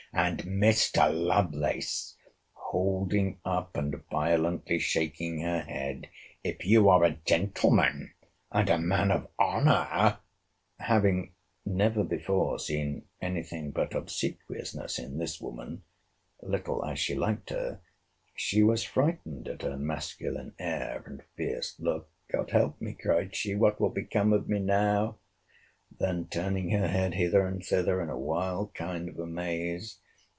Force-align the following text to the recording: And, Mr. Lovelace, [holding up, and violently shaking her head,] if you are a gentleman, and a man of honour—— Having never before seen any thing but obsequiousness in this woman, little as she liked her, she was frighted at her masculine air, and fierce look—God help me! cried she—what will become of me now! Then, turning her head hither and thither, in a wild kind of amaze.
And, 0.13 0.43
Mr. 0.43 1.09
Lovelace, 1.09 2.17
[holding 2.51 3.39
up, 3.45 3.77
and 3.77 4.03
violently 4.11 4.77
shaking 4.77 5.39
her 5.39 5.61
head,] 5.61 6.09
if 6.43 6.65
you 6.65 6.89
are 6.89 7.05
a 7.05 7.17
gentleman, 7.25 8.13
and 8.51 8.69
a 8.69 8.77
man 8.77 9.09
of 9.09 9.29
honour—— 9.39 10.17
Having 10.79 11.31
never 11.65 12.03
before 12.03 12.59
seen 12.59 13.05
any 13.21 13.41
thing 13.41 13.71
but 13.71 13.95
obsequiousness 13.95 14.99
in 14.99 15.17
this 15.17 15.39
woman, 15.39 15.83
little 16.41 16.83
as 16.83 16.99
she 16.99 17.15
liked 17.15 17.49
her, 17.51 17.79
she 18.35 18.61
was 18.63 18.83
frighted 18.83 19.47
at 19.47 19.61
her 19.61 19.77
masculine 19.77 20.53
air, 20.59 21.03
and 21.05 21.23
fierce 21.37 21.79
look—God 21.79 22.49
help 22.51 22.81
me! 22.81 22.95
cried 23.01 23.33
she—what 23.33 23.79
will 23.79 23.89
become 23.89 24.33
of 24.33 24.49
me 24.49 24.59
now! 24.59 25.19
Then, 25.99 26.27
turning 26.29 26.69
her 26.71 26.87
head 26.87 27.15
hither 27.15 27.45
and 27.45 27.63
thither, 27.63 28.01
in 28.01 28.09
a 28.09 28.17
wild 28.19 28.73
kind 28.73 29.09
of 29.09 29.19
amaze. 29.19 29.97